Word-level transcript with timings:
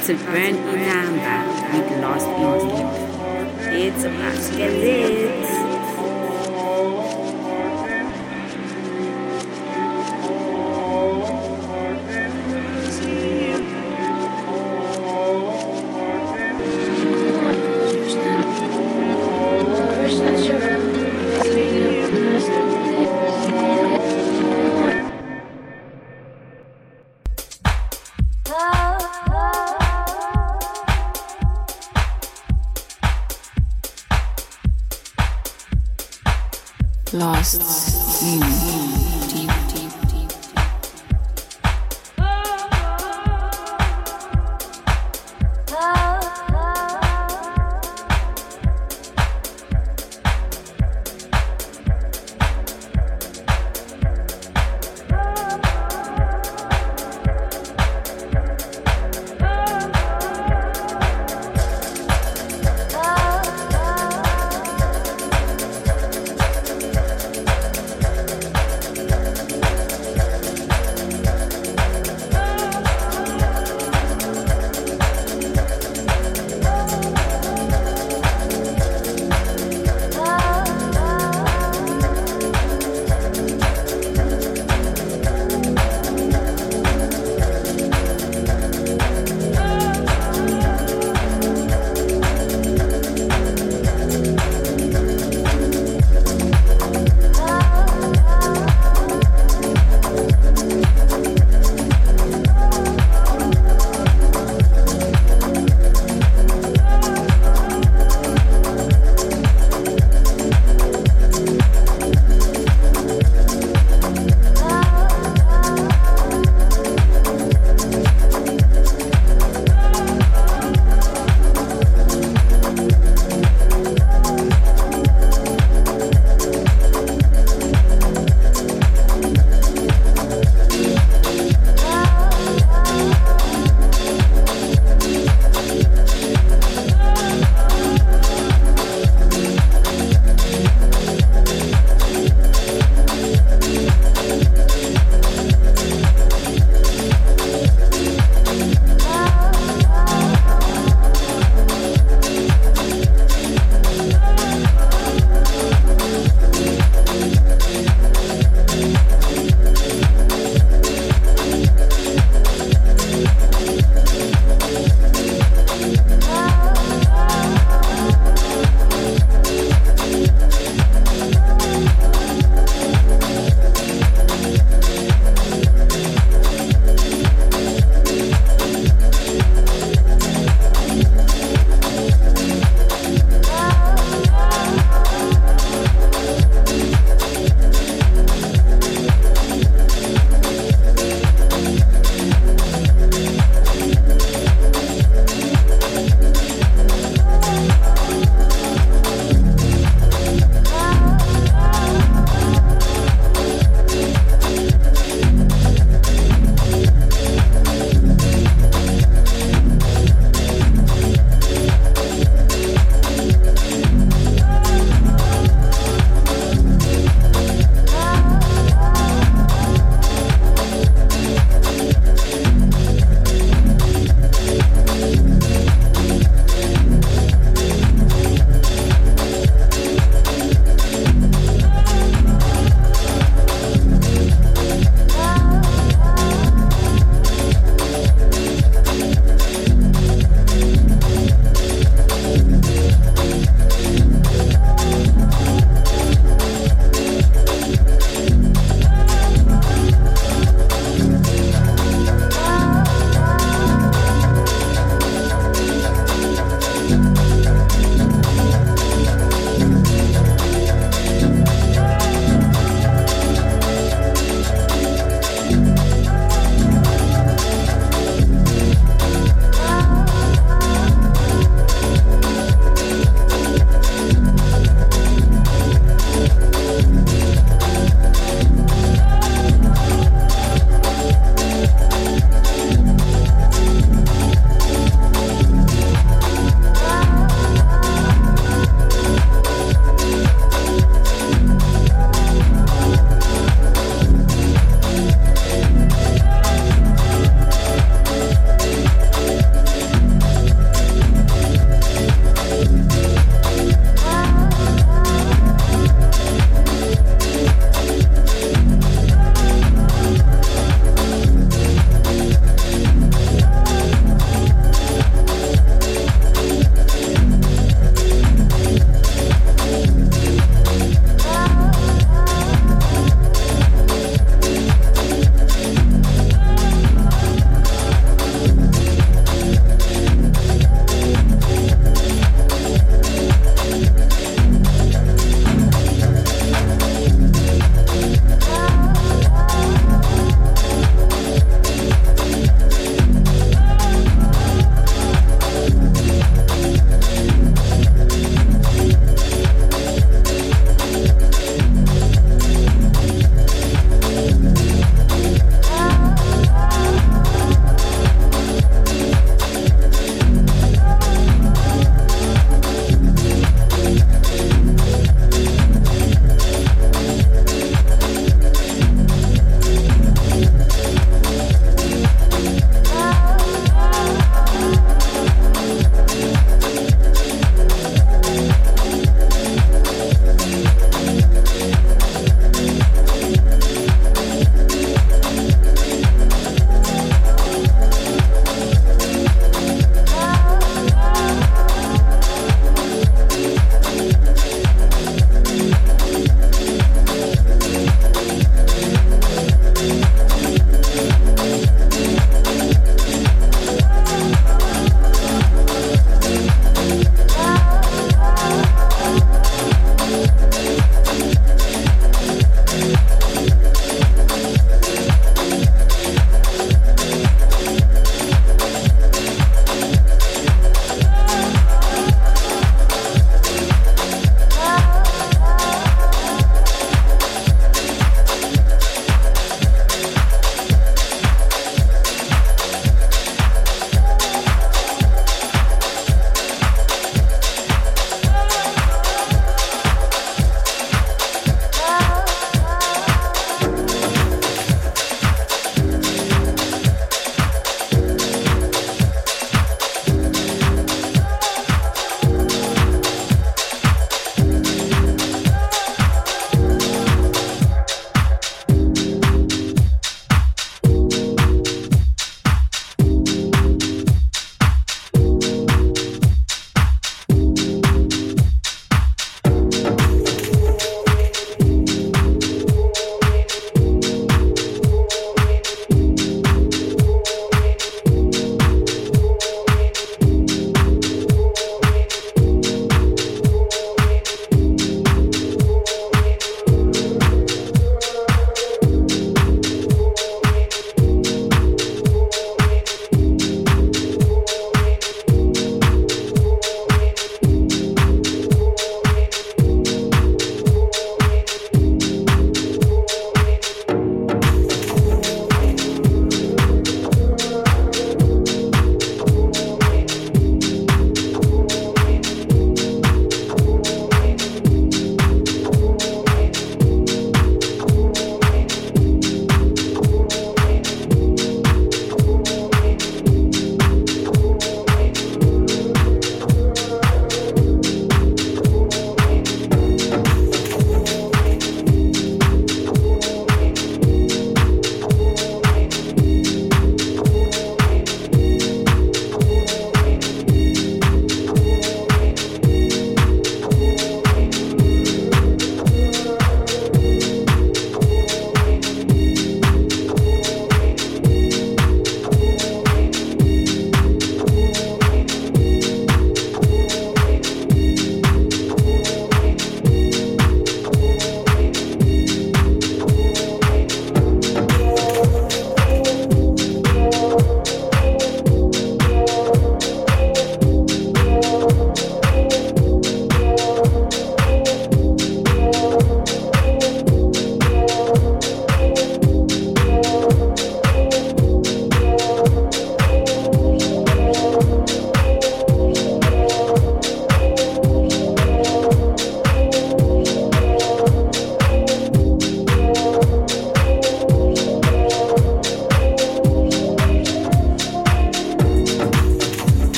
starts 0.00 0.22
a 0.22 0.24
brand 0.26 0.54
new 0.64 0.76
with 1.72 2.00
Lost 2.00 2.26
in. 2.26 2.86
It's 3.74 4.04
to 4.50 4.56
get 4.56 5.57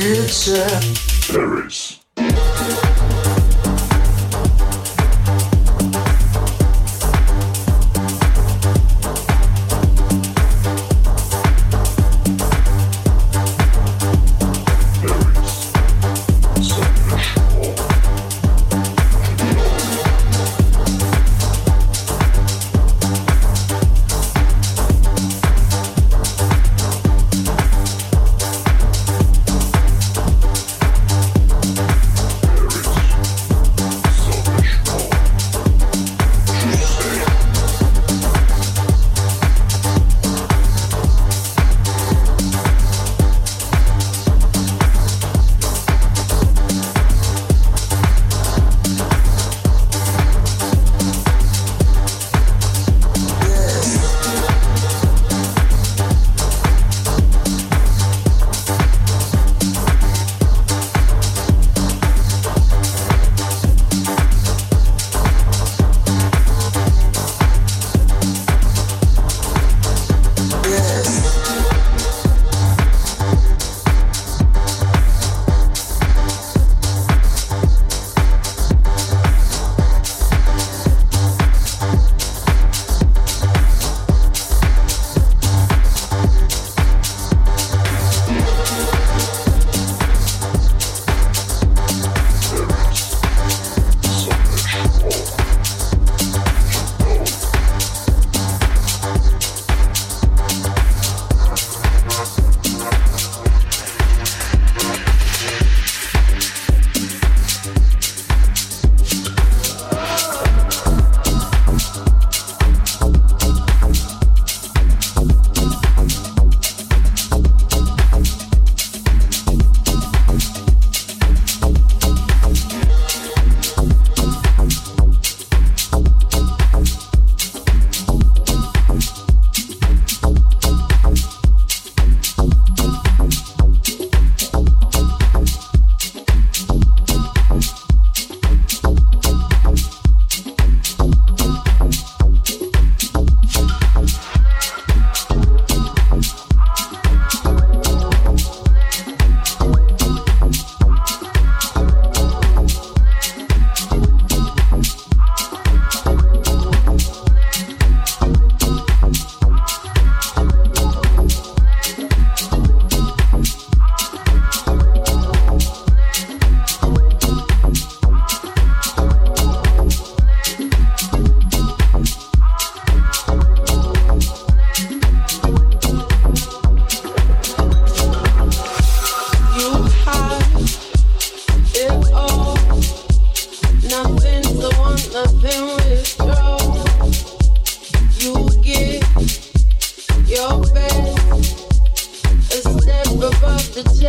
future. 0.00 0.68
Paris. 1.32 1.97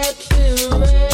set 0.02 0.16
to 0.30 0.78
rest. 0.78 1.09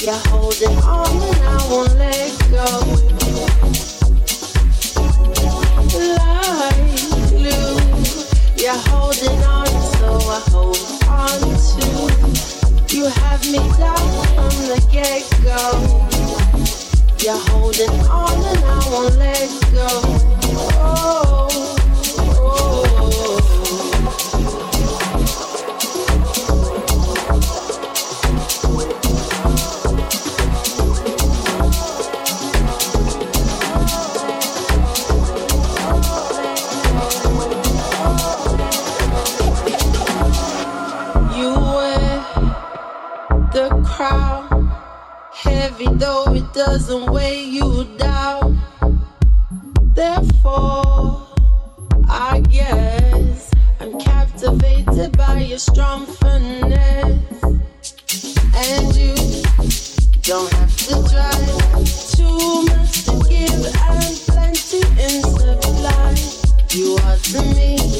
You 0.00 0.12
hold 0.12 0.54
it 0.54 0.82
on 0.82 1.10
and 1.10 1.44
I 1.44 1.68
won't 1.68 1.94
let 1.98 2.32
go. 2.48 2.64
Like 6.16 6.88
glue, 7.28 7.76
you're 8.56 8.80
holding 8.88 9.42
on, 9.44 9.66
so 9.66 10.08
I 10.24 10.40
hold 10.48 10.80
on. 11.06 11.40
You 12.88 13.04
have 13.08 13.44
me 13.52 13.58
from 13.58 14.54
the 14.70 14.80
get 14.90 15.28
go. 15.44 16.08
You're 17.22 17.36
holding 17.50 17.90
on 18.08 18.42
and 18.42 18.64
I 18.64 18.88
won't 18.88 19.16
let 19.18 19.50
go. 19.70 19.88
Oh, 20.80 21.48
oh. 22.38 22.84
oh. 22.96 23.09
heavy 45.80 45.96
though 45.96 46.24
it 46.34 46.52
doesn't 46.52 47.10
weigh 47.10 47.42
you 47.42 47.86
down. 47.98 48.60
Therefore, 49.94 51.26
I 52.08 52.40
guess 52.48 53.50
I'm 53.80 53.98
captivated 53.98 55.16
by 55.16 55.40
your 55.40 55.58
strong 55.58 56.06
finesse. 56.06 57.42
And 58.62 58.96
you 58.96 59.14
don't 60.22 60.52
have 60.52 60.76
to 60.76 60.94
try 61.10 61.32
too 62.14 62.64
much 62.64 63.04
to 63.04 63.12
give 63.28 63.64
and 63.88 64.16
plenty 64.28 64.82
in 65.00 65.22
supply. 65.22 66.14
You 66.72 66.96
are 67.04 67.16
to 67.16 67.42
me. 67.54 67.99